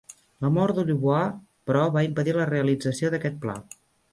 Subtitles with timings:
[0.45, 1.27] La mort de Louvois,
[1.69, 3.61] però, va impedir la realització d'aquest pla.